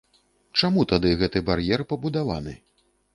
Чаму 0.61 0.85
тады 0.91 1.11
гэты 1.19 1.43
бар'ер 1.49 1.83
пабудаваны? 1.91 2.55